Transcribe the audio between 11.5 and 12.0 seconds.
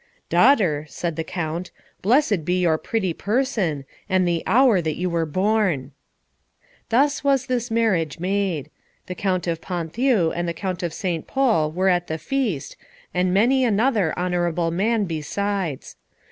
were